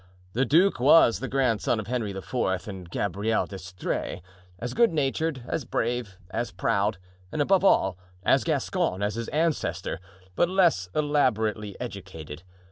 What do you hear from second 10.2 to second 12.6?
but less elaborately educated.